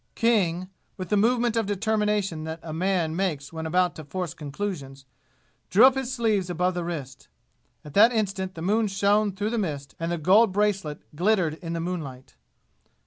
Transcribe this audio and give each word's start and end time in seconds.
King, 0.15 0.67
with 0.97 1.09
the 1.09 1.15
movement 1.15 1.55
of 1.55 1.67
determination 1.67 2.43
that 2.45 2.59
a 2.63 2.73
man 2.73 3.15
makes 3.15 3.53
when 3.53 3.67
about 3.67 3.93
to 3.97 4.03
force 4.03 4.33
conclusions, 4.33 5.05
drew 5.69 5.85
up 5.85 5.93
his 5.93 6.11
sleeves 6.11 6.49
above 6.49 6.73
the 6.73 6.83
wrist. 6.83 7.27
At 7.85 7.93
that 7.93 8.11
instant 8.11 8.55
the 8.55 8.63
moon 8.63 8.87
shone 8.87 9.31
through 9.31 9.51
the 9.51 9.59
mist 9.59 9.93
and 9.99 10.11
the 10.11 10.17
gold 10.17 10.51
bracelet 10.53 11.03
glittered 11.15 11.59
in 11.61 11.73
the 11.73 11.79
moonlight. 11.79 12.35